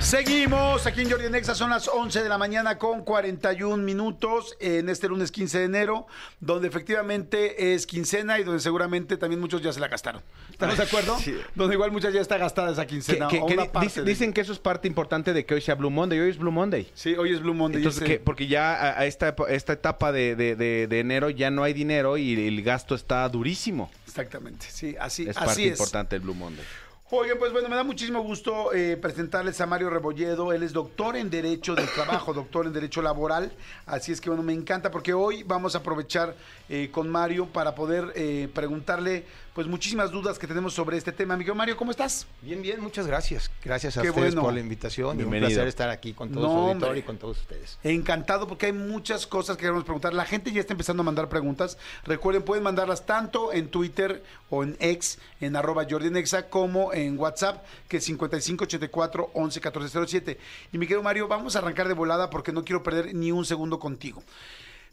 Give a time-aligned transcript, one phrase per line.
[0.00, 4.88] Seguimos aquí en Jordi Nexa, son las 11 de la mañana con 41 minutos en
[4.88, 6.06] este lunes 15 de enero,
[6.38, 10.22] donde efectivamente es quincena y donde seguramente también muchos ya se la gastaron.
[10.50, 11.18] ¿Estamos de acuerdo?
[11.18, 11.34] Sí.
[11.56, 13.26] Donde igual muchas ya está gastada esa quincena.
[13.26, 15.54] que- o una di- parte dice- de- dicen que eso es parte importante de que
[15.54, 16.20] hoy sea Blue Monday.
[16.20, 16.88] Hoy es Blue Monday.
[16.94, 17.78] Sí, hoy es Blue Monday.
[17.80, 21.64] Entonces, ese- que- porque ya a, a esta, esta etapa de, de- enero ya no
[21.64, 23.90] hay dinero y el gasto está durísimo.
[24.06, 25.70] Exactamente, sí, así, Es así parte es.
[25.72, 26.64] importante del Blue Monday.
[27.08, 30.52] Oigan, pues bueno, me da muchísimo gusto eh, presentarles a Mario Rebolledo.
[30.52, 33.52] Él es doctor en Derecho del Trabajo, doctor en Derecho Laboral.
[33.86, 36.34] Así es que bueno, me encanta porque hoy vamos a aprovechar
[36.68, 39.24] eh, con Mario para poder eh, preguntarle
[39.56, 41.32] pues muchísimas dudas que tenemos sobre este tema.
[41.32, 42.26] Amigo Mario, ¿cómo estás?
[42.42, 43.50] Bien, bien, muchas gracias.
[43.64, 44.42] Gracias a Qué ustedes bueno.
[44.42, 46.98] por la invitación y un placer estar aquí con todo No, su auditorio hombre.
[46.98, 47.78] y con todos ustedes.
[47.82, 50.12] Encantado porque hay muchas cosas que queremos preguntar.
[50.12, 51.78] La gente ya está empezando a mandar preguntas.
[52.04, 57.18] Recuerden, pueden mandarlas tanto en Twitter o en X, en arroba Jordi Nexa, como en
[57.18, 60.38] WhatsApp, que es 5584 11 1407.
[60.70, 63.46] Y mi querido Mario, vamos a arrancar de volada porque no quiero perder ni un
[63.46, 64.22] segundo contigo.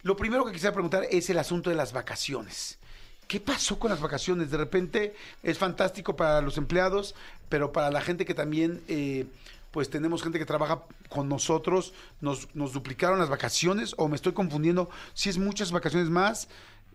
[0.04, 2.80] Lo primero que quisiera preguntar es el asunto de las vacaciones.
[3.28, 4.52] ¿Qué pasó con las vacaciones?
[4.52, 7.16] De repente es fantástico para los empleados,
[7.50, 9.26] pero para la gente que también, eh,
[9.72, 14.34] pues tenemos gente que trabaja con nosotros, nos, nos duplicaron las vacaciones o me estoy
[14.34, 14.90] confundiendo.
[15.14, 16.48] Si es muchas vacaciones más,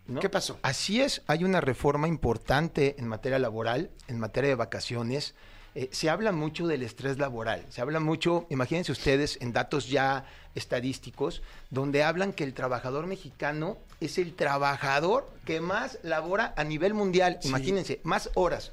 [0.06, 0.20] ¿no?
[0.20, 0.58] ¿qué pasó?
[0.62, 5.34] Así es, hay una reforma importante en materia laboral, en materia de vacaciones.
[5.78, 10.24] Eh, se habla mucho del estrés laboral, se habla mucho, imagínense ustedes, en datos ya
[10.56, 16.94] estadísticos, donde hablan que el trabajador mexicano es el trabajador que más labora a nivel
[16.94, 17.38] mundial.
[17.40, 17.46] Sí.
[17.46, 18.72] Imagínense, más horas.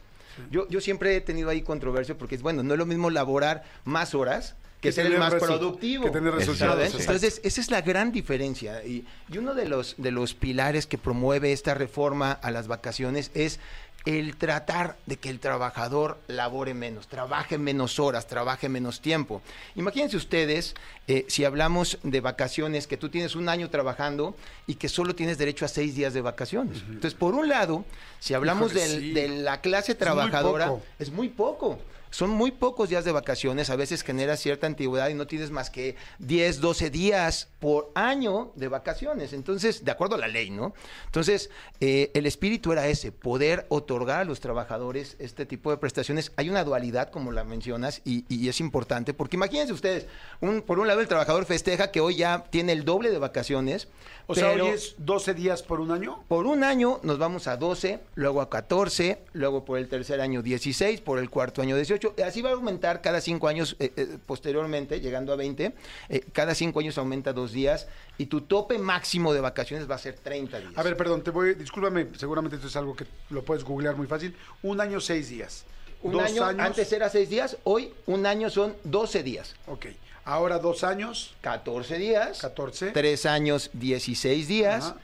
[0.49, 3.63] Yo, yo siempre he tenido ahí controversia porque es bueno, no es lo mismo laborar
[3.83, 6.05] más horas que, Que ser el más productivo.
[6.05, 6.95] que tener resultados.
[6.99, 8.83] Entonces, esa es la gran diferencia.
[8.83, 13.29] Y, y uno de los, de los pilares que promueve esta reforma a las vacaciones
[13.35, 13.59] es
[14.05, 19.41] el tratar de que el trabajador labore menos, trabaje menos horas, trabaje menos tiempo.
[19.75, 20.75] Imagínense ustedes,
[21.07, 24.35] eh, si hablamos de vacaciones, que tú tienes un año trabajando
[24.67, 26.83] y que solo tienes derecho a seis días de vacaciones.
[26.87, 27.83] Entonces, por un lado,
[28.19, 29.11] si hablamos del- sí.
[29.13, 30.83] de la clase muy trabajadora, poco.
[30.99, 31.79] es muy poco.
[32.15, 35.69] Son muy pocos días de vacaciones, a veces genera cierta antigüedad y no tienes más
[35.69, 39.33] que 10, 12 días por año de vacaciones.
[39.33, 40.73] Entonces, de acuerdo a la ley, ¿no?
[41.07, 41.49] Entonces,
[41.81, 46.31] eh, el espíritu era ese, poder otorgar a los trabajadores este tipo de prestaciones.
[46.37, 50.07] Hay una dualidad, como la mencionas, y, y es importante, porque imagínense ustedes,
[50.39, 53.89] un, por un lado el trabajador festeja que hoy ya tiene el doble de vacaciones.
[54.27, 56.23] O sea, hoy es 12 días por un año.
[56.29, 60.41] por un año nos vamos a 12, luego a 14, luego por el tercer año
[60.41, 62.04] 16, por el cuarto año 18.
[62.25, 65.73] Así va a aumentar cada cinco años eh, eh, posteriormente, llegando a 20.
[66.09, 69.99] eh, cada cinco años aumenta dos días y tu tope máximo de vacaciones va a
[69.99, 70.71] ser 30 días.
[70.75, 74.07] A ver, perdón, te voy, discúlpame, seguramente esto es algo que lo puedes googlear muy
[74.07, 74.35] fácil.
[74.63, 75.65] Un año, seis días.
[76.01, 76.65] un Dos año, años.
[76.65, 79.55] antes era seis días, hoy un año son 12 días.
[79.67, 79.87] Ok.
[80.23, 82.39] Ahora dos años, 14 días.
[82.41, 82.91] 14.
[82.91, 84.85] Tres años, 16 días.
[84.85, 84.97] Ajá.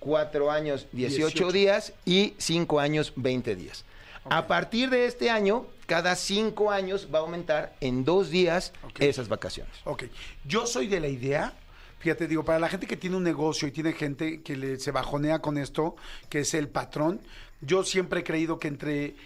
[0.00, 1.52] Cuatro años, 18, 18.
[1.52, 1.92] días.
[2.04, 3.84] Y cinco años, 20 días.
[4.24, 9.28] A partir de este año, cada cinco años va a aumentar en dos días esas
[9.28, 9.74] vacaciones.
[9.84, 10.04] Ok,
[10.44, 11.52] yo soy de la idea,
[11.98, 14.90] fíjate, digo, para la gente que tiene un negocio y tiene gente que le, se
[14.90, 15.96] bajonea con esto,
[16.28, 17.20] que es el patrón,
[17.60, 19.16] yo siempre he creído que entre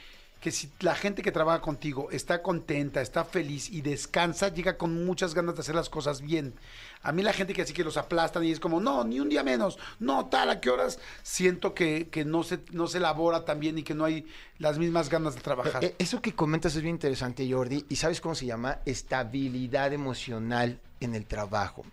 [0.41, 5.05] que si la gente que trabaja contigo está contenta, está feliz y descansa, llega con
[5.05, 6.55] muchas ganas de hacer las cosas bien.
[7.03, 9.29] A mí la gente que así que los aplastan y es como, no, ni un
[9.29, 13.45] día menos, no, tal, a qué horas, siento que, que no, se, no se elabora
[13.45, 14.27] tan bien y que no hay
[14.59, 15.85] las mismas ganas de trabajar.
[15.85, 17.85] Eh, Eso que comentas es bien interesante, Jordi.
[17.89, 18.79] ¿Y sabes cómo se llama?
[18.85, 21.85] Estabilidad emocional en el trabajo.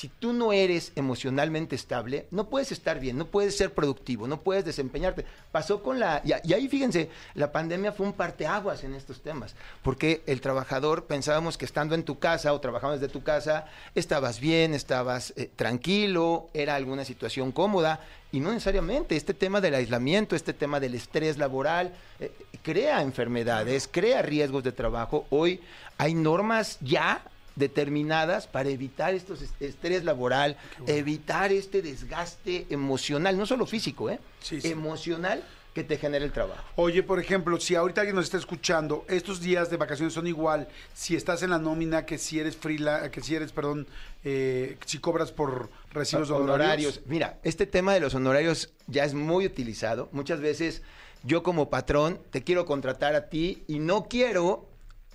[0.00, 4.40] Si tú no eres emocionalmente estable, no puedes estar bien, no puedes ser productivo, no
[4.40, 5.26] puedes desempeñarte.
[5.52, 6.22] Pasó con la...
[6.24, 11.58] Y, ahí fíjense, la pandemia fue un parteaguas en estos temas, porque el trabajador pensábamos
[11.58, 16.48] que estando en tu casa o trabajando desde tu casa, estabas bien, estabas eh, tranquilo,
[16.54, 18.00] era alguna situación cómoda,
[18.32, 19.16] y no necesariamente.
[19.16, 22.32] Este tema del aislamiento, este tema del estrés laboral, eh,
[22.62, 25.26] crea enfermedades, crea riesgos de trabajo.
[25.28, 25.60] Hoy
[25.98, 27.22] hay normas ya
[27.56, 30.56] determinadas para evitar estos est- estrés laboral,
[30.86, 34.18] evitar este desgaste emocional, no solo físico, ¿eh?
[34.40, 34.68] Sí, sí.
[34.68, 35.42] emocional
[35.74, 36.64] que te genere el trabajo.
[36.74, 40.66] Oye, por ejemplo, si ahorita alguien nos está escuchando, estos días de vacaciones son igual
[40.94, 43.86] si estás en la nómina que si eres freela, que si eres, perdón,
[44.24, 47.02] eh, si cobras por recibos honorarios.
[47.06, 50.08] Mira, este tema de los honorarios ya es muy utilizado.
[50.10, 50.82] Muchas veces
[51.22, 54.66] yo como patrón te quiero contratar a ti y no quiero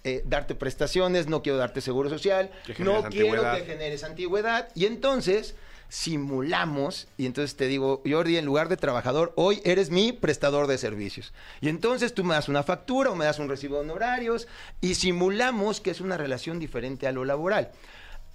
[0.05, 4.69] eh, darte prestaciones, no quiero darte seguro social, no quiero que generes antigüedad.
[4.75, 5.55] Y entonces
[5.89, 10.77] simulamos y entonces te digo, Jordi, en lugar de trabajador, hoy eres mi prestador de
[10.77, 11.33] servicios.
[11.59, 14.47] Y entonces tú me das una factura o me das un recibo de honorarios
[14.79, 17.71] y simulamos que es una relación diferente a lo laboral.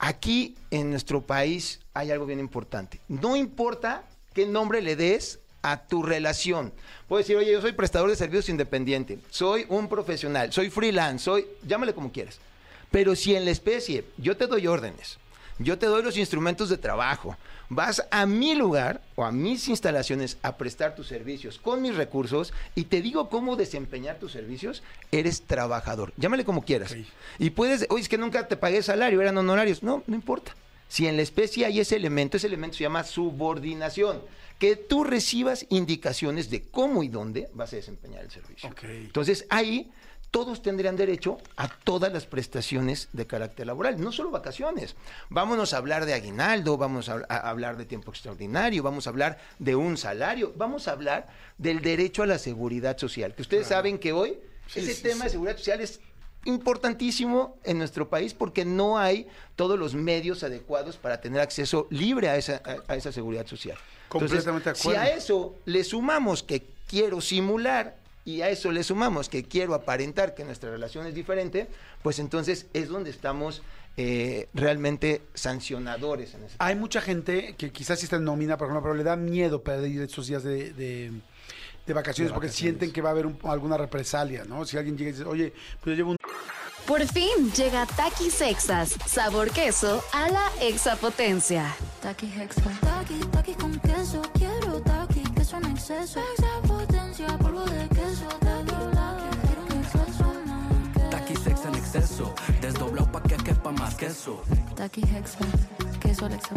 [0.01, 3.01] Aquí en nuestro país hay algo bien importante.
[3.07, 4.03] No importa
[4.35, 6.73] qué nombre le des a tu relación.
[7.09, 11.47] Puedes decir, oye, yo soy prestador de servicios independiente, soy un profesional, soy freelance, soy,
[11.67, 12.39] llámale como quieras.
[12.91, 15.19] Pero si en la especie yo te doy órdenes,
[15.59, 17.37] yo te doy los instrumentos de trabajo,
[17.69, 22.53] vas a mi lugar o a mis instalaciones a prestar tus servicios con mis recursos
[22.75, 26.13] y te digo cómo desempeñar tus servicios, eres trabajador.
[26.17, 26.97] Llámale como quieras.
[27.39, 29.83] Y puedes, oye, es que nunca te pagué salario, eran honorarios.
[29.83, 30.55] No, no importa.
[30.91, 34.23] Si en la especie hay ese elemento, ese elemento se llama subordinación.
[34.59, 38.69] Que tú recibas indicaciones de cómo y dónde vas a desempeñar el servicio.
[38.83, 39.93] Entonces ahí
[40.33, 44.97] todos tendrían derecho a todas las prestaciones de carácter laboral, no solo vacaciones.
[45.29, 49.39] Vámonos a hablar de aguinaldo, vamos a, a hablar de tiempo extraordinario, vamos a hablar
[49.61, 53.35] de un salario, vamos a hablar del derecho a la seguridad social.
[53.37, 54.39] Que ustedes saben que hoy
[54.73, 56.01] Sí, ese sí, tema de seguridad social es
[56.45, 59.27] importantísimo en nuestro país porque no hay
[59.57, 63.77] todos los medios adecuados para tener acceso libre a esa, a, a esa seguridad social.
[64.09, 65.01] Completamente de si acuerdo.
[65.03, 70.35] a eso le sumamos que quiero simular y a eso le sumamos que quiero aparentar
[70.35, 71.69] que nuestra relación es diferente,
[72.03, 73.63] pues entonces es donde estamos
[73.97, 78.67] eh, realmente sancionadores en ese Hay mucha gente que quizás sí está en nómina, por
[78.69, 81.13] ejemplo, pero le da miedo perder estos días de, de-
[81.87, 82.55] de vacaciones De porque vacaciones.
[82.79, 84.65] sienten que va a haber un- alguna represalia, ¿no?
[84.65, 86.17] Si alguien llega y dice, oye, pues yo llevo un
[86.87, 91.75] Por fin llega Takis Exas, sabor queso a la exapotencia.
[92.03, 92.63] Taki Hexa.
[92.81, 94.21] Taki, taki con queso.
[94.35, 96.21] Quiero taki, queso en exceso.
[96.21, 98.27] Extra potencia, polvo de queso.
[98.41, 101.11] Taki, taki, quiero un exceso.
[101.11, 104.43] Taqui sex en exceso, desdoblado pa' que quepa más queso.
[104.75, 105.39] Taki Hexa.
[106.01, 106.57] Queso a la extra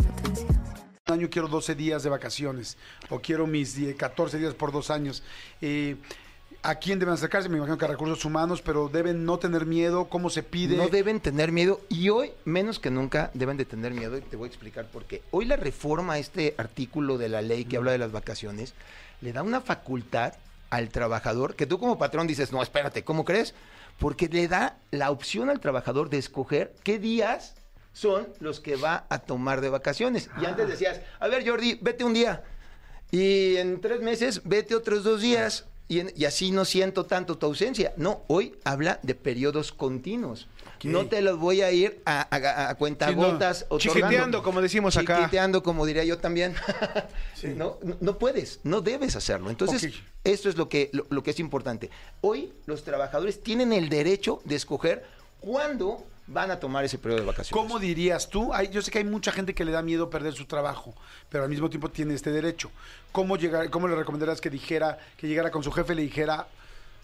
[1.03, 1.13] potencia.
[1.13, 2.77] año quiero 12 días de vacaciones
[3.09, 5.23] o quiero mis 10, 14 días por dos años.
[5.61, 5.97] Eh,
[6.61, 7.50] ¿A quién deben acercarse?
[7.50, 10.05] Me imagino que a recursos humanos, pero deben no tener miedo.
[10.05, 10.77] ¿Cómo se pide?
[10.77, 14.38] No deben tener miedo y hoy, menos que nunca, deben de tener miedo y te
[14.38, 15.21] voy a explicar por qué.
[15.31, 18.73] Hoy la reforma, a este artículo de la ley que habla de las vacaciones,
[19.19, 20.35] le da una facultad
[20.69, 23.53] al trabajador que tú como patrón dices, no, espérate, ¿cómo crees?
[24.00, 27.55] Porque le da la opción al trabajador de escoger qué días
[27.94, 30.30] son los que va a tomar de vacaciones.
[30.42, 32.44] Y antes decías, a ver Jordi, vete un día.
[33.12, 35.66] Y en tres meses, vete otros dos días.
[35.90, 37.94] Y, en- y así no siento tanto tu ausencia.
[37.98, 40.48] No, hoy habla de periodos continuos.
[40.84, 43.66] No te los voy a ir a, a, a cuentagotas.
[43.69, 43.94] otorgando.
[44.00, 45.18] Chiquiteando, como decimos acá.
[45.18, 46.56] Chiquiteando, como diría yo también.
[47.56, 49.50] no, no, no puedes, no debes hacerlo.
[49.50, 49.92] Entonces, Ok.
[50.24, 51.89] esto es lo que, lo, lo que es importante.
[52.22, 55.06] Hoy los trabajadores tienen el derecho de escoger
[55.42, 57.52] cuándo van a tomar ese periodo de vacaciones.
[57.52, 58.54] ¿Cómo dirías tú?
[58.54, 60.94] Hay- yo sé que hay mucha gente que le da miedo perder su trabajo,
[61.30, 62.72] pero al mismo tiempo tiene este derecho.
[63.12, 66.48] ¿Cómo, llegar, cómo le recomendarías que dijera, que llegara con su jefe y le dijera,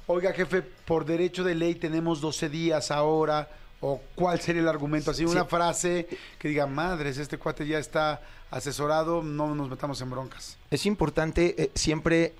[0.08, 3.50] oiga jefe, por derecho de ley tenemos 12 días ahora?
[3.82, 5.12] ¿O cuál sería el argumento?
[5.12, 5.26] Así, Sí.
[5.32, 6.08] una frase
[6.38, 8.22] que diga, madres, este cuate ya está
[8.52, 10.58] asesorado, no nos metamos en broncas.
[10.72, 12.34] Es importante eh, siempre,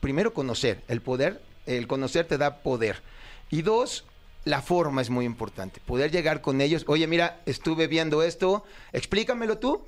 [0.00, 0.82] primero, conocer.
[0.86, 3.02] El poder, el conocer te da poder.
[3.50, 4.04] Y dos,
[4.46, 5.80] la forma es muy importante.
[5.84, 6.84] Poder llegar con ellos.
[6.86, 9.84] Oye, mira, estuve viendo esto, explícamelo tú.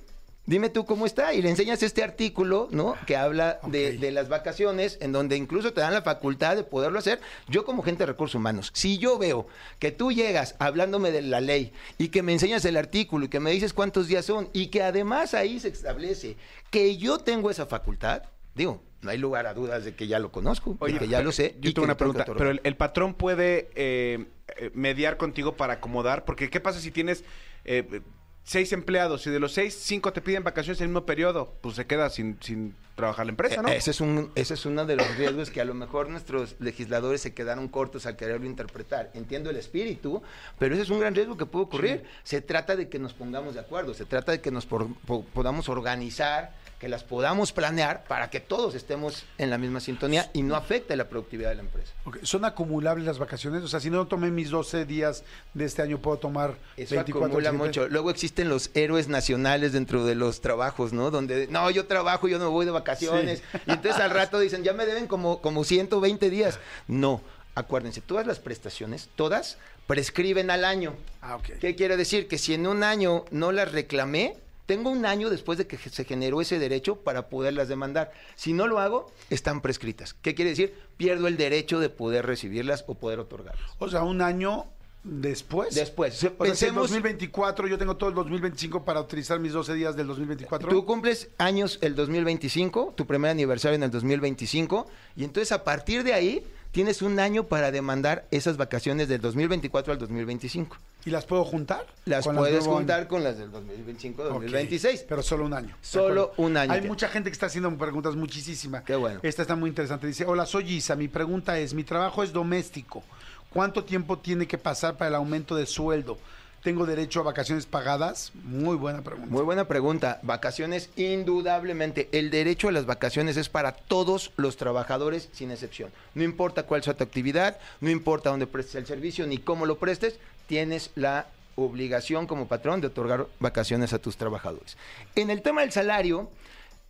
[0.47, 1.33] Dime tú cómo está.
[1.33, 2.97] Y le enseñas este artículo, ¿no?
[3.07, 7.21] Que habla de, las vacaciones, en donde incluso te dan la facultad de poderlo hacer.
[7.47, 9.47] Yo, como gente de recursos humanos, si yo veo
[9.79, 13.41] que tú llegas hablándome de la ley y que me enseñas el artículo y que
[13.41, 16.37] me dices cuántos días son y que además ahí se establece
[16.71, 18.23] que yo tengo esa facultad,
[18.59, 21.33] digo, no hay lugar a dudas de que ya lo conozco, de que ya lo
[21.33, 21.55] sé.
[21.61, 22.35] Yo tengo una tengo pregunta.
[22.37, 24.27] Pero el, el patrón puede eh,
[24.59, 27.25] eh, mediar contigo para acomodar, porque ¿qué pasa si tienes
[27.65, 28.03] eh,
[28.43, 31.55] seis empleados y de los seis, cinco te piden vacaciones en el mismo periodo?
[31.61, 33.69] Pues se queda sin, sin trabajar la empresa, ¿no?
[33.69, 36.57] Eh, Ese es, un, ese es uno de los riesgos que a lo mejor nuestros
[36.59, 39.13] legisladores se quedaron cortos al quererlo interpretar.
[39.15, 40.23] Entiendo el espíritu,
[40.59, 42.03] pero ese es un gran riesgo que puede ocurrir.
[42.25, 45.25] Se trata de que nos pongamos de acuerdo, se trata de que nos por- po-
[45.33, 50.43] podamos organizar que las podamos planear para que todos estemos en la misma sintonía y
[50.43, 51.93] no afecte la productividad de la empresa.
[52.23, 53.63] ¿Son acumulables las vacaciones?
[53.65, 57.27] O sea, si no tomé mis 12 días de este año, ¿puedo tomar Eso 24
[57.27, 57.89] acumula mucho.
[57.89, 61.11] Luego existen los héroes nacionales dentro de los trabajos, ¿no?
[61.11, 63.43] Donde, no, yo trabajo, yo no voy de vacaciones.
[63.67, 66.61] Y entonces al rato dicen, ya me deben como, como 120 días.
[66.87, 67.23] No,
[67.57, 69.59] acuérdense, todas las prestaciones, todas,
[69.89, 70.95] prescriben al año.
[71.23, 71.39] Ah.
[71.61, 72.29] ¿Qué quiere decir?
[72.29, 74.37] Que si en un año no las reclamé,
[74.69, 78.13] tengo un año después de que se generó ese derecho para poderlas demandar.
[78.37, 80.13] Si no lo hago, están prescritas.
[80.13, 80.75] ¿Qué quiere decir?
[80.99, 83.71] Pierdo el derecho de poder recibirlas o poder otorgarlas.
[83.79, 84.67] O sea, un año
[85.05, 85.75] después.
[85.75, 86.37] Después, O sea, si en
[86.75, 90.69] pensemos- 2024 yo tengo todo el 2025 para utilizar mis 12 días del 2024.
[90.69, 96.05] Tú cumples años el 2025, tu primer aniversario en el 2025, y entonces a partir
[96.05, 100.77] de ahí tienes un año para demandar esas vacaciones del 2024 al 2025.
[101.05, 101.87] ¿Y las puedo juntar?
[102.05, 103.09] Las puedes juntar año?
[103.09, 105.07] con las del 2025, Ok, 2026.
[105.09, 105.77] Pero solo un año.
[105.81, 106.73] Solo un año.
[106.73, 108.85] Hay mucha gente que está haciendo preguntas muchísima.
[108.85, 109.21] Qué bueno.
[109.23, 110.07] Esta está muy interesante.
[110.07, 110.97] Dice, hola, soy Isa.
[110.97, 113.03] Mi pregunta es, mi trabajo es doméstico.
[113.51, 116.19] ¿Cuánto tiempo tiene que pasar para el aumento de sueldo?
[116.63, 118.33] ¿Tengo derecho a vacaciones pagadas?
[118.35, 119.31] Muy buena pregunta.
[119.31, 120.19] Muy buena pregunta.
[120.23, 122.09] Vacaciones, indudablemente.
[122.11, 125.93] El derecho a las vacaciones es para todos los trabajadores, sin excepción.
[126.15, 129.79] No importa cuál sea tu actividad, no importa dónde prestes el servicio ni cómo lo
[129.79, 134.77] prestes, tienes la obligación como patrón de otorgar vacaciones a tus trabajadores.
[135.15, 136.29] En el tema del salario,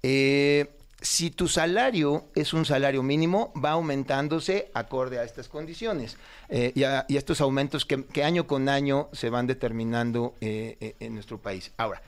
[0.02, 0.70] eh,
[1.00, 6.16] si tu salario es un salario mínimo, va aumentándose acorde a estas condiciones
[6.48, 10.76] eh, y, a, y estos aumentos que, que año con año se van determinando eh,
[10.80, 11.70] eh, en nuestro país.
[11.76, 12.02] Ahora,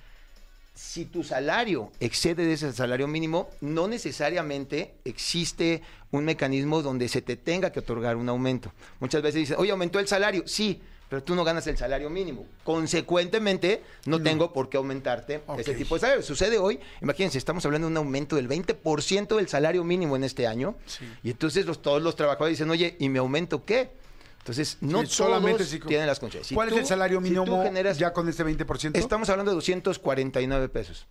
[0.75, 7.23] si tu salario excede de ese salario mínimo, no necesariamente existe un mecanismo donde se
[7.23, 8.73] te tenga que otorgar un aumento.
[8.99, 10.43] Muchas veces dicen, oye, aumentó el salario.
[10.47, 12.47] Sí, pero tú no ganas el salario mínimo.
[12.65, 15.59] Consecuentemente, no, tengo por qué aumentarte Ok.
[15.59, 16.23] ese tipo de salario.
[16.23, 20.47] Sucede hoy, imagínense, estamos hablando de un aumento del 20% del salario mínimo en este
[20.47, 20.77] año.
[21.23, 23.91] Y entonces los, todos los trabajadores dicen, oye, ¿y mi aumento qué?
[24.39, 26.47] Entonces, no Sí, solamente todos si- tienen las condiciones.
[26.47, 28.97] Si ¿Cuál tú- es el salario mínimo generas- ya con este 20%?
[28.99, 31.07] Estamos hablando de 249 pesos.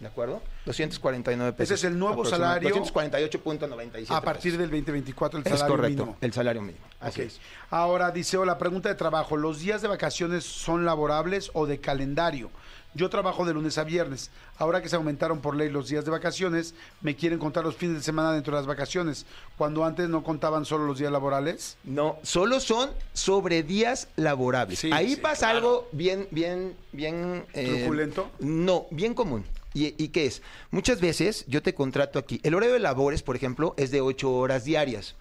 [0.00, 0.40] ¿De acuerdo?
[0.64, 1.74] 249 pesos.
[1.74, 4.06] Ese es el nuevo salario 248.97.
[4.08, 4.58] a partir pesos.
[4.58, 6.18] del 2024 el Es salario correcto, mínimo.
[6.22, 6.84] el salario mínimo.
[7.00, 7.38] Así es.
[7.68, 12.50] Ahora dice, la pregunta de trabajo, ¿los días de vacaciones son laborables o de calendario?
[12.94, 14.30] Yo trabajo de lunes a viernes.
[14.58, 17.96] Ahora que se aumentaron por ley los días de vacaciones, me quieren contar los fines
[17.98, 19.26] de semana dentro de las vacaciones,
[19.56, 21.76] cuando antes no contaban solo los días laborales.
[21.84, 24.78] No, solo son sobre días laborables.
[24.80, 25.58] Sí, Ahí sí, pasa claro.
[25.58, 27.44] algo bien, bien, bien...
[27.52, 28.30] eh, ¿Truculento?
[28.40, 29.44] No, bien común.
[29.72, 30.42] ¿Y, ¿Y qué es?
[30.70, 32.40] Muchas veces yo te contrato aquí.
[32.42, 35.14] El horario de labores, por ejemplo, es de ocho horas diarias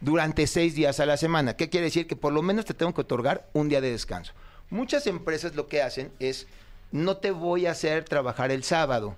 [0.00, 1.56] durante seis días a la semana.
[1.56, 2.06] ¿Qué quiere decir?
[2.06, 4.32] Que por lo menos te tengo que otorgar un día de descanso.
[4.70, 6.46] Muchas empresas lo que hacen es,
[6.92, 9.16] no te voy a hacer trabajar el sábado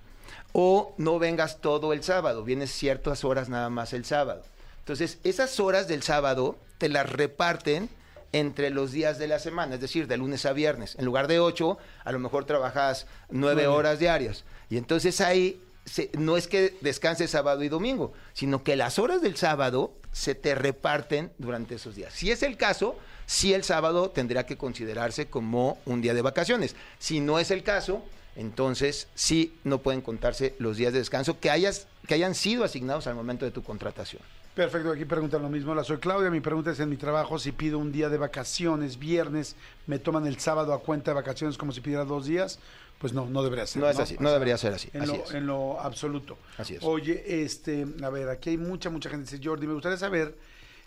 [0.53, 4.43] o no vengas todo el sábado, vienes ciertas horas nada más el sábado.
[4.79, 7.89] Entonces, esas horas del sábado te las reparten
[8.33, 10.95] entre los días de la semana, es decir, de lunes a viernes.
[10.99, 13.67] En lugar de ocho, a lo mejor trabajas Nueve.
[13.67, 14.45] horas diarias.
[14.71, 19.23] Y entonces ahí se- no es que descanses sábado y domingo, sino que las horas
[19.23, 22.13] del sábado se te reparten durante esos días.
[22.13, 22.97] Si es el caso,
[23.27, 26.75] sí el sábado tendrá que considerarse como un día de vacaciones.
[26.99, 28.03] Si no es el caso,
[28.35, 33.07] entonces sí no pueden contarse los días de descanso que, hayas, que hayan sido asignados
[33.07, 34.23] al momento de tu contratación.
[34.55, 35.73] Perfecto, aquí preguntan lo mismo.
[35.73, 36.31] Hola, soy Claudia.
[36.31, 39.55] Mi pregunta es en mi trabajo, si pido un día de vacaciones, viernes,
[39.87, 42.59] me toman el sábado a cuenta de vacaciones como si pidiera dos días.
[42.99, 43.83] Pues no, no debería ser.
[43.83, 45.31] No es así, no O debería ser así, En, así lo, es.
[45.33, 46.39] en lo absoluto.
[46.57, 46.83] Así es.
[46.83, 49.31] Oye, este, a ver, aquí hay mucha, mucha gente.
[49.31, 50.37] Dice, Jordi, me gustaría saber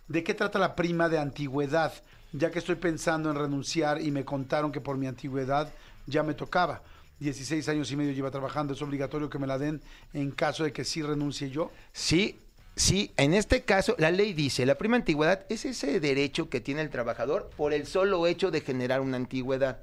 [0.08, 1.94] de qué trata la prima de antigüedad,
[2.32, 5.72] ya que estoy pensando en renunciar y me contaron que por mi antigüedad
[6.08, 6.82] ya me tocaba.
[7.20, 9.82] 16 años y medio lleva trabajando, es obligatorio que me la den
[10.14, 11.70] en caso de que sí renuncie yo.
[11.92, 12.40] Sí,
[12.76, 16.82] sí, en este caso la ley dice, la prima antigüedad es ese derecho que tiene
[16.82, 19.80] el trabajador por el solo hecho de generar una antigüedad.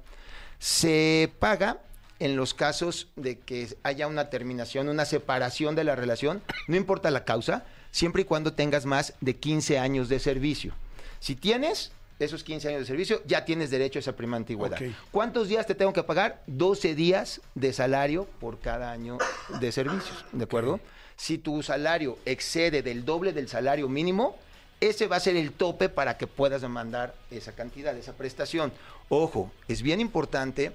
[0.59, 1.79] Se paga
[2.19, 7.11] en los casos de que haya una terminación, una separación de la relación, no importa
[7.11, 10.73] la causa, siempre y cuando tengas más de 15 años de servicio.
[11.19, 14.79] Si tienes esos 15 años de servicio, ya tienes derecho a esa prima antigüedad.
[15.11, 16.41] ¿Cuántos días te tengo que pagar?
[16.47, 19.17] 12 días de salario por cada año
[19.59, 20.79] de servicios, ¿de acuerdo?
[21.15, 24.37] Si tu salario excede del doble del salario mínimo,
[24.79, 28.71] ese va a ser el tope para que puedas demandar esa cantidad, esa prestación.
[29.09, 30.71] Ojo, es bien importante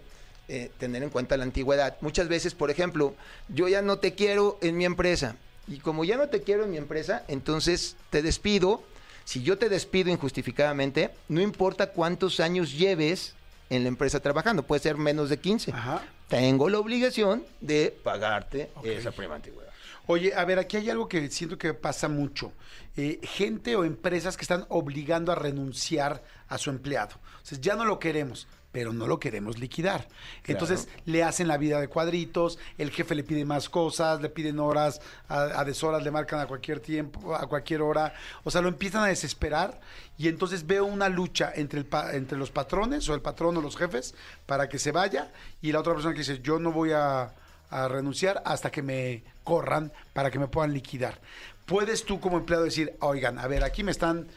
[0.48, 1.96] eh, tener en cuenta la antigüedad.
[2.00, 3.14] Muchas veces, por ejemplo,
[3.48, 5.36] yo ya no te quiero en mi empresa.
[5.68, 8.82] Y como ya no te quiero en mi empresa, entonces te despido.
[9.24, 13.34] Si yo te despido injustificadamente, no importa cuántos años lleves
[13.70, 15.72] en la empresa trabajando, puede ser menos de 15.
[15.72, 16.02] Ajá.
[16.28, 19.72] Tengo la obligación de pagarte esa prima antigüedad.
[20.06, 22.52] Oye, a ver, aquí hay algo que siento que pasa mucho.
[22.96, 27.16] Eh, gente o empresas que están obligando a renunciar a su empleado.
[27.42, 30.08] O sea, ya no lo queremos, pero no lo queremos liquidar.
[30.46, 34.58] Entonces le hacen la vida de cuadritos, el jefe le pide más cosas, le piden
[34.58, 38.14] horas, a, a deshoras le marcan a cualquier tiempo, a cualquier hora.
[38.44, 39.80] O sea, lo empiezan a desesperar
[40.18, 43.60] y entonces veo una lucha entre, el pa- entre los patrones o el patrón o
[43.60, 44.14] los jefes
[44.46, 47.34] para que se vaya y la otra persona que dice, yo no voy a
[47.74, 51.22] a renunciar hasta que me corran para que me puedan liquidar.
[51.64, 54.28] Puedes tú como empleado decir, oigan, a ver, aquí me están,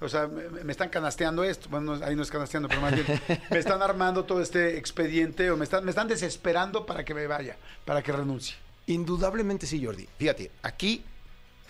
[0.00, 2.94] o sea, me, me están canasteando esto, bueno, no, ahí no es canasteando, pero más
[2.94, 3.06] bien,
[3.50, 7.26] me están armando todo este expediente o me están, me están desesperando para que me
[7.26, 8.56] vaya, para que renuncie.
[8.86, 10.06] Indudablemente sí, Jordi.
[10.18, 11.04] Fíjate, aquí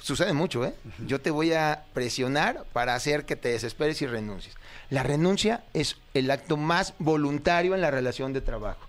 [0.00, 0.74] sucede mucho, ¿eh?
[1.06, 4.54] Yo te voy a presionar para hacer que te desesperes y renuncies.
[4.90, 8.88] La renuncia es el acto más voluntario en la relación de trabajo.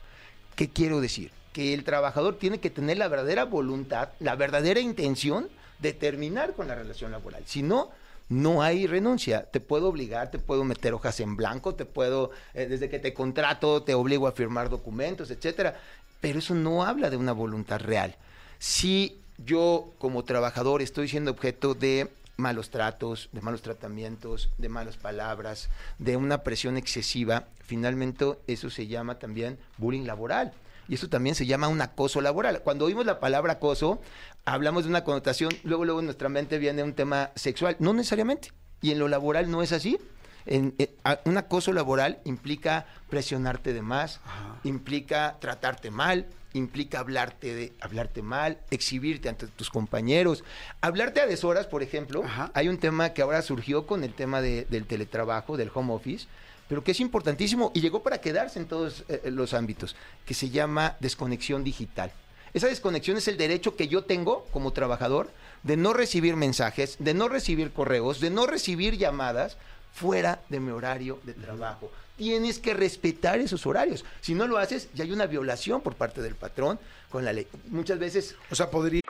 [0.56, 1.32] ¿Qué quiero decir?
[1.54, 5.50] Que el trabajador tiene que tener la verdadera voluntad, la verdadera intención
[5.80, 7.44] de terminar con la relación laboral.
[7.46, 7.92] Si no,
[8.30, 9.44] no hay renuncia.
[9.44, 13.14] Te puedo obligar, te puedo meter hojas en blanco, te puedo, eh, desde que te
[13.14, 15.80] contrato, te obligo a firmar documentos, etcétera.
[16.22, 18.16] Pero eso no habla de una voluntad real.
[18.60, 24.98] Si yo como trabajador estoy siendo objeto de malos tratos, de malos tratamientos, de malas
[24.98, 30.54] palabras, de una presión excesiva, finalmente eso se llama también bullying laboral.
[30.88, 32.62] Y eso también se llama un acoso laboral.
[32.62, 34.02] Cuando oímos la palabra acoso,
[34.46, 37.76] hablamos de una connotación, luego, luego en nuestra mente viene un tema sexual.
[37.80, 38.52] No necesariamente.
[38.82, 39.98] Y en lo laboral no es así.
[40.46, 44.20] En, eh, a- un acoso laboral implica presionarte de más,
[44.64, 50.44] implica tratarte mal, implica hablarte de hablarte mal, exhibirte ante tus compañeros,
[50.82, 52.24] hablarte a deshoras, por ejemplo.
[52.24, 52.52] Ajá.
[52.54, 56.28] Hay un tema que ahora surgió con el tema de- del teletrabajo, del home office,
[56.68, 59.96] pero que es importantísimo y llegó para quedarse en todos eh, los ámbitos,
[60.26, 62.12] que se llama desconexión digital.
[62.54, 65.30] Esa desconexión es el derecho que yo tengo como trabajador
[65.64, 69.58] de no recibir mensajes, de no recibir correos, de no recibir llamadas
[69.94, 71.92] fuera de mi horario de trabajo.
[72.16, 74.06] Tienes que respetar esos horarios.
[74.22, 76.80] Si no lo haces, ya hay una violación por parte del patrón
[77.10, 77.46] con la ley.
[77.68, 79.02] Muchas veces O sea, podría...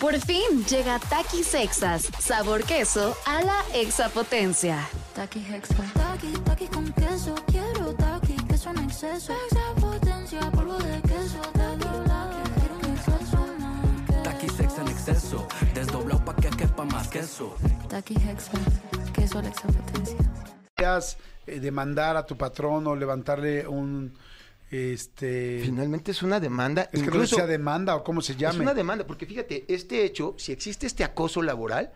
[0.00, 4.88] Por fin llega Takis Sexas, sabor queso a la exapotencia.
[5.14, 5.74] Taki Hexa.
[5.94, 7.34] Taki, taki con queso.
[7.46, 9.32] Quiero taki, queso en exceso.
[9.32, 11.40] Extra potencia, polvo de queso.
[11.54, 13.38] Desdoblado, quiero un exceso.
[14.24, 17.56] Taqui sex en exceso, desdoblado pa' que quepa más queso.
[17.88, 18.52] Taki Hexa.
[19.14, 20.16] Queso a la extra potencia.
[20.74, 21.16] podrías,
[21.46, 24.12] eh, demandar a tu patrón o levantarle un...
[24.74, 25.60] Este...
[25.62, 26.82] finalmente es una demanda.
[26.84, 28.54] es que no incluso- sea demanda o cómo se llame.
[28.56, 31.92] Es una demanda, porque fíjate, este hecho, si existe este acoso laboral,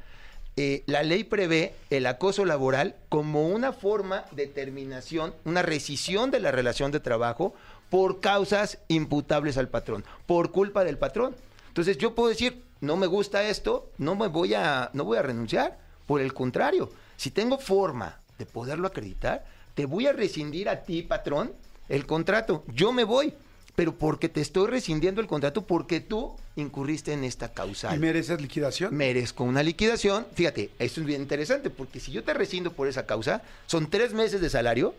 [0.56, 6.40] eh, la ley prevé el acoso laboral como una forma de terminación, una rescisión de
[6.40, 7.54] la relación de trabajo
[7.90, 11.34] por causas imputables al patrón, por culpa del patrón.
[11.68, 15.22] Entonces yo puedo decir, no me gusta esto, no me voy a, no voy a
[15.22, 15.78] renunciar.
[16.06, 21.02] Por el contrario, si tengo forma de poderlo acreditar, te voy a rescindir a ti,
[21.02, 21.52] patrón,
[21.88, 22.64] el contrato.
[22.68, 23.34] Yo me voy,
[23.76, 27.94] pero porque te estoy rescindiendo el contrato porque tú incurriste en esta causal.
[27.96, 28.94] ¿Y mereces liquidación?
[28.94, 30.26] Merezco una liquidación.
[30.34, 34.12] Fíjate, esto es bien interesante porque si yo te rescindo por esa causa, son tres
[34.12, 34.94] meses de salario,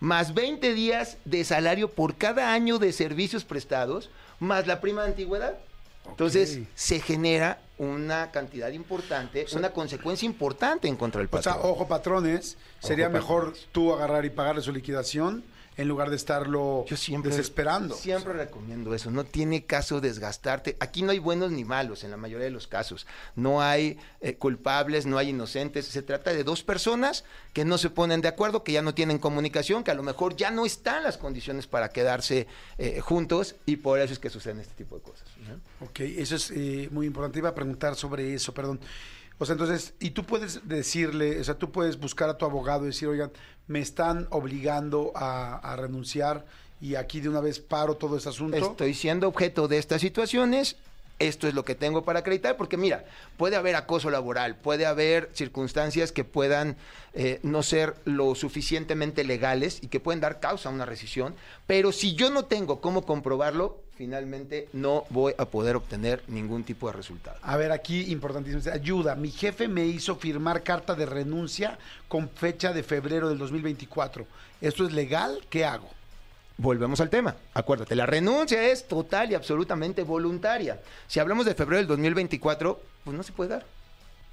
[0.00, 5.08] más 20 días de salario por cada año de servicios prestados, más la prima de
[5.08, 5.56] antigüedad.
[6.08, 11.54] Entonces, se genera una cantidad importante, una consecuencia importante en contra del O patrón.
[11.54, 15.42] sea, ojo patrones, sería mejor tú agarrar y pagarle su liquidación
[15.76, 17.94] en lugar de estarlo Yo siempre desesperando.
[17.94, 19.10] Siempre recomiendo eso.
[19.10, 20.76] No tiene caso desgastarte.
[20.80, 23.06] Aquí no hay buenos ni malos en la mayoría de los casos.
[23.34, 25.86] No hay eh, culpables, no hay inocentes.
[25.86, 29.18] Se trata de dos personas que no se ponen de acuerdo, que ya no tienen
[29.18, 32.46] comunicación, que a lo mejor ya no están las condiciones para quedarse
[32.78, 35.28] eh, juntos y por eso es que suceden este tipo de cosas.
[35.46, 35.86] ¿no?
[35.86, 37.38] Ok, eso es eh, muy importante.
[37.38, 38.80] Iba a preguntar sobre eso, perdón.
[39.38, 42.84] O sea, entonces, y tú puedes decirle, o sea, tú puedes buscar a tu abogado
[42.84, 43.30] y decir, oigan,
[43.66, 46.46] me están obligando a, renunciar
[46.80, 48.56] y aquí de una vez paro todo ese asunto.
[48.56, 50.76] Estoy siendo objeto de estas situaciones.
[51.18, 53.06] Esto es lo que tengo para acreditar, porque mira,
[53.38, 56.76] puede haber acoso laboral, puede haber circunstancias que puedan
[57.14, 61.34] eh, no ser lo suficientemente legales y que pueden dar causa a una rescisión,
[61.66, 66.86] pero si yo no tengo cómo comprobarlo, finalmente no voy a poder obtener ningún tipo
[66.86, 67.38] de resultado.
[67.42, 68.62] A ver, aquí importantísimo.
[68.72, 71.78] Ayuda, mi jefe me hizo firmar carta de renuncia
[72.08, 74.26] con fecha de febrero del 2024.
[74.60, 75.40] ¿Esto es legal?
[75.50, 75.88] ¿Qué hago?
[76.58, 77.36] Volvemos al tema.
[77.52, 80.80] Acuérdate, la renuncia es total y absolutamente voluntaria.
[81.06, 83.75] Si hablamos de febrero del 2024, pues no se puede dar.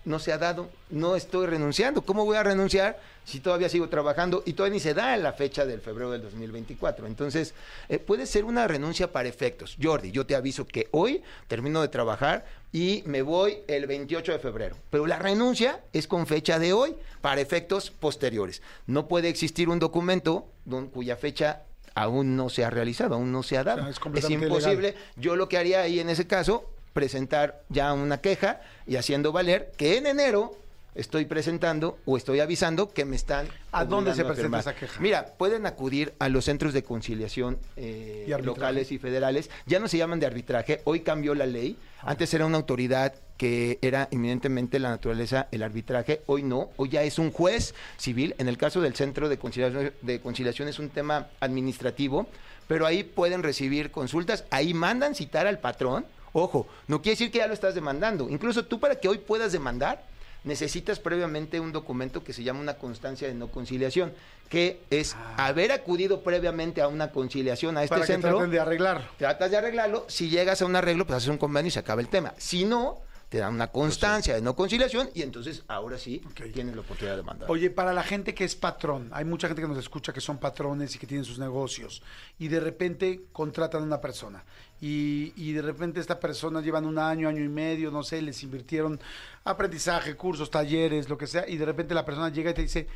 [0.06, 2.02] No se ha dado, no estoy renunciando.
[2.04, 5.66] ¿Cómo voy a renunciar si todavía sigo trabajando y todavía ni se da la fecha
[5.66, 7.08] del febrero del 2024?
[7.08, 7.54] Entonces,
[7.90, 9.78] eh, puede ser una renuncia para efectos.
[9.82, 14.40] Jordi, yo te aviso que hoy termino de trabajar y me voy el 28 de
[14.40, 14.76] febrero.
[14.90, 18.62] Pero la renuncia es con fecha de hoy para efectos posteriores.
[18.88, 21.62] No puede existir un documento don- cuya fecha
[21.96, 23.84] aún no se ha realizado, aún no se ha dado.
[23.84, 24.26] O sea, es
[24.58, 24.96] imposible.
[25.16, 29.72] Yo lo que haría ahí en ese caso, presentar ya una queja y haciendo valer
[29.78, 30.56] que en enero
[30.96, 33.48] estoy presentando o estoy avisando que me están...
[33.72, 35.02] ¿A dónde se presenta esa queja?
[35.02, 39.50] Mira, pueden acudir a los centros de conciliación eh, locales y federales.
[39.66, 41.78] Ya no se llaman de arbitraje, hoy cambió la ley.
[42.02, 47.04] Antes era una autoridad que era eminentemente la naturaleza el arbitraje, hoy no, hoy ya
[47.04, 48.36] es un juez civil.
[48.38, 52.28] En el caso del centro de conciliación, de conciliación es un tema administrativo,
[52.68, 56.06] pero ahí pueden recibir consultas, ahí mandan citar al patrón.
[56.34, 58.28] Ojo, no quiere decir que ya lo estás demandando.
[58.30, 60.04] Incluso tú para que hoy puedas demandar,
[60.44, 64.12] necesitas previamente un documento que se llama una constancia de no conciliación,
[64.50, 68.00] que es haber acudido previamente a una conciliación a este Ah.
[68.02, 68.32] que centro.
[68.32, 69.08] traten de arreglar.
[69.18, 72.02] Tratas de arreglarlo, si llegas a un arreglo, pues haces un convenio y se acaba
[72.02, 72.34] el tema.
[72.38, 72.98] Si no,
[73.34, 76.54] te dan una constancia de no conciliación y entonces ahora sí Ok.
[76.54, 77.50] tienes la oportunidad de demandar.
[77.50, 80.38] Oye, para la gente que es patrón, hay mucha gente que nos escucha que son
[80.38, 82.04] patrones y que tienen sus negocios
[82.38, 84.44] y de repente contratan a una persona
[84.80, 88.44] y, y de repente esta persona llevan un año, año y medio, no sé, les
[88.44, 89.00] invirtieron
[89.46, 92.88] aprendizaje, cursos, talleres, lo que sea y de repente la persona llega y te dice,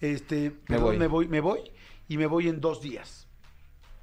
[0.00, 0.98] este, perdón, voy.
[0.98, 1.60] me voy, me voy
[2.08, 3.28] y me voy en dos días.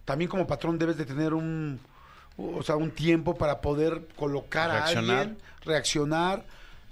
[0.05, 1.81] También como patrón debes de tener un,
[2.37, 5.17] o sea, un tiempo para poder colocar a Reaccionar.
[5.17, 6.45] alguien, reaccionar,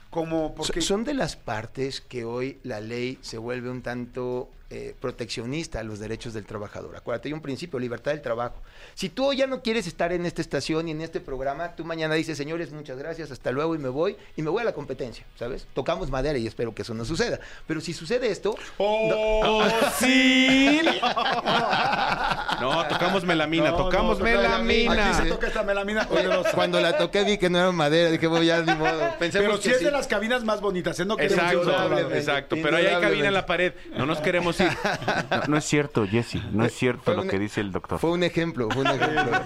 [0.09, 4.95] como porque Son de las partes que hoy la ley se vuelve un tanto eh,
[4.99, 6.95] proteccionista a los derechos del trabajador.
[6.95, 8.55] Acuérdate, hay un principio, libertad del trabajo.
[8.93, 12.13] Si tú ya no quieres estar en esta estación y en este programa, tú mañana
[12.15, 15.25] dices, señores, muchas gracias, hasta luego y me voy, y me voy a la competencia,
[15.37, 15.65] ¿sabes?
[15.73, 17.39] Tocamos madera y espero que eso no suceda.
[17.65, 20.81] Pero si sucede esto, ¡Oh, sí!
[22.61, 25.09] No, tocamos melamina, No, tocamos no, melamina.
[25.09, 26.51] Aquí se toca esta melamina poderosa.
[26.53, 28.99] cuando la toqué vi que no era madera, dije, voy ya ni modo.
[29.19, 29.85] Pensemos Pero que si es sí.
[29.85, 31.05] de las cabinas más bonitas, ¿eh?
[31.05, 31.61] No queremos ir Exacto.
[31.69, 32.55] Indudablemente, exacto.
[32.61, 33.73] Pero ahí hay cabina en la pared.
[33.95, 34.69] No nos queremos ir.
[35.29, 37.99] No, no es cierto, Jesse, no es cierto lo un- que dice el doctor.
[37.99, 39.41] Fue un ejemplo, fue un ejemplo.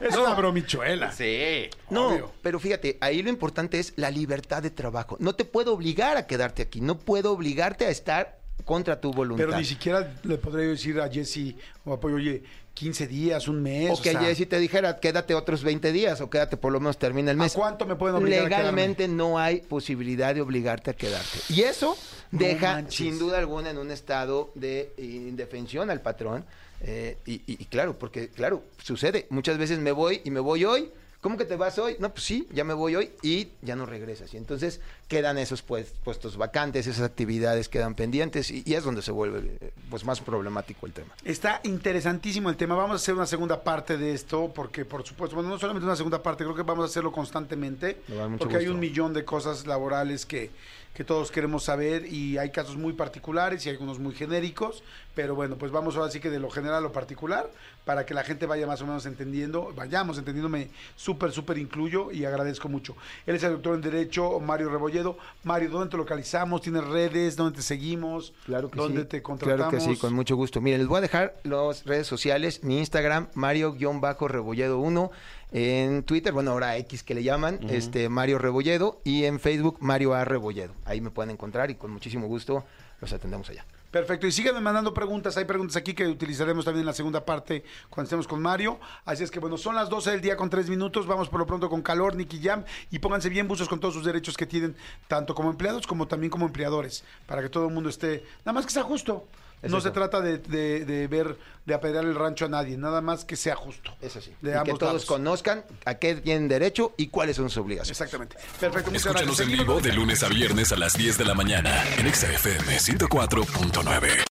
[0.00, 1.12] Es una bromichuela.
[1.12, 1.68] Sí.
[1.90, 2.32] No, Obvio.
[2.42, 5.16] pero fíjate, ahí lo importante es la libertad de trabajo.
[5.20, 9.44] No te puedo obligar a quedarte aquí, no puedo obligarte a estar contra tu voluntad.
[9.46, 12.42] Pero ni siquiera le podría decir a Jesse o apoyo, oye,
[12.74, 13.90] 15 días, un mes.
[13.96, 16.98] o que sea, Jessy te dijera, quédate otros 20 días o quédate por lo menos
[16.98, 17.52] termina el ¿A mes.
[17.52, 21.38] cuánto me pueden obligar a Legalmente no hay posibilidad de obligarte a quedarte.
[21.50, 21.96] Y eso
[22.32, 22.94] deja, manches.
[22.96, 26.44] sin duda alguna, en un estado de indefensión al patrón.
[26.86, 29.26] eh, y, y- y claro, porque, claro, sucede.
[29.30, 30.90] Muchas veces me voy y me voy hoy.
[31.24, 31.96] ¿Cómo que te vas hoy?
[32.00, 34.34] No, pues sí, ya me voy hoy y ya no regresas.
[34.34, 39.00] Y entonces quedan esos pues- puestos vacantes, esas actividades quedan pendientes y, y es donde
[39.00, 41.14] se vuelve eh, pues más problemático el tema.
[41.24, 42.74] Está interesantísimo el tema.
[42.74, 45.96] Vamos a hacer una segunda parte de esto, porque por supuesto, bueno, no solamente una
[45.96, 48.02] segunda parte, creo que vamos a hacerlo constantemente,
[48.36, 50.50] porque hay un millón de cosas laborales que,
[50.94, 54.82] que todos queremos saber y hay casos muy particulares y algunos muy genéricos,
[55.14, 57.50] pero bueno, pues vamos ahora sí que de lo general a lo particular,
[57.84, 62.24] para que la gente vaya más o menos entendiendo, vayamos entendiéndome súper, súper incluyo y
[62.24, 62.96] agradezco mucho.
[63.26, 65.18] Él es el doctor en Derecho, Mario Rebolledo.
[65.42, 66.62] Mario, ¿dónde te localizamos?
[66.62, 67.36] ¿Tienes redes?
[67.36, 68.32] ¿Dónde te seguimos?
[68.46, 69.08] Claro que ¿Dónde sí.
[69.08, 69.70] te contratamos?
[69.70, 70.60] Claro que sí, con mucho gusto.
[70.60, 75.10] Miren, les voy a dejar las redes sociales, mi Instagram, Mario-Rebolledo 1,
[75.56, 80.12] en Twitter, bueno, ahora X que le llaman, este Mario Rebolledo, y en Facebook, Mario
[80.12, 80.24] A.
[80.24, 80.74] Rebolledo.
[80.84, 82.64] Ahí me pueden encontrar y con muchísimo gusto
[83.00, 83.64] los atendemos allá.
[83.92, 85.36] Perfecto, y síganme mandando preguntas.
[85.36, 88.80] Hay preguntas aquí que utilizaremos también en la segunda parte cuando estemos con Mario.
[89.04, 91.06] Así es que bueno, son las 12 del día con 3 minutos.
[91.06, 92.64] Vamos por lo pronto con calor, Nicky Jam.
[92.90, 94.74] Y pónganse bien buzos con todos sus derechos que tienen,
[95.06, 98.24] tanto como empleados como también como empleadores, para que todo el mundo esté.
[98.40, 99.28] Nada más que sea justo.
[99.64, 99.88] Es no eso.
[99.88, 103.36] se trata de, de- de ver, de apedrear el rancho a nadie, nada más que
[103.36, 103.94] sea justo.
[104.00, 104.30] Es así.
[104.42, 105.04] De y que ambos todos lados.
[105.06, 107.90] conozcan a qué tienen derecho y cuáles son sus obligaciones.
[108.00, 108.36] Exactamente.
[108.60, 109.48] Perfecto, muchas Escúchanos gracias.
[109.60, 112.78] en vivo de lunes a viernes a las 10 de la mañana en Exa FM
[112.78, 114.24] 104.9.